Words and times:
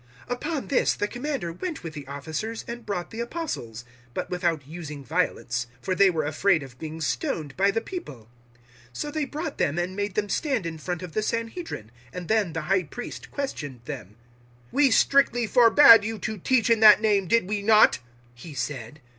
005:026 0.29 0.33
Upon 0.33 0.67
this 0.69 0.93
the 0.95 1.07
Commander 1.07 1.53
went 1.53 1.83
with 1.83 1.93
the 1.93 2.07
officers, 2.07 2.65
and 2.67 2.87
brought 2.87 3.11
the 3.11 3.19
Apostles; 3.19 3.85
but 4.15 4.31
without 4.31 4.65
using 4.67 5.05
violence; 5.05 5.67
for 5.79 5.93
they 5.93 6.09
were 6.09 6.25
afraid 6.25 6.63
of 6.63 6.79
being 6.79 6.99
stoned 6.99 7.55
by 7.55 7.69
the 7.69 7.81
people. 7.81 8.27
005:027 8.87 8.89
So 8.93 9.11
they 9.11 9.25
brought 9.25 9.59
them 9.59 9.77
and 9.77 9.95
made 9.95 10.15
them 10.15 10.27
stand 10.27 10.65
in 10.65 10.79
front 10.79 11.03
of 11.03 11.11
the 11.13 11.21
Sanhedrin. 11.21 11.91
And 12.11 12.27
then 12.27 12.53
the 12.53 12.61
High 12.61 12.81
Priest 12.85 13.29
questioned 13.29 13.81
them. 13.85 14.15
005:028 14.69 14.71
"We 14.71 14.89
strictly 14.89 15.45
forbad 15.47 16.01
you 16.03 16.17
to 16.17 16.39
teach 16.39 16.71
in 16.71 16.79
that 16.79 16.99
name 16.99 17.27
did 17.27 17.47
we 17.47 17.61
not?" 17.61 17.99
he 18.33 18.55
said. 18.55 19.01